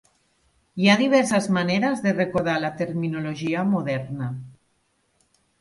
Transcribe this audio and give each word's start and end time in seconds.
Hi 0.83 0.87
ha 0.87 0.95
diverses 1.01 1.49
maneres 1.57 2.01
de 2.07 2.15
recordar 2.21 2.57
la 2.65 2.71
terminologia 2.81 3.67
moderna. 3.75 4.31